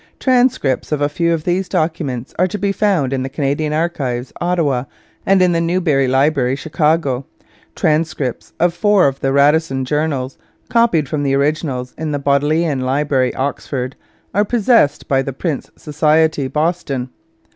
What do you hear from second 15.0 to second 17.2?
by the Prince Society, Boston.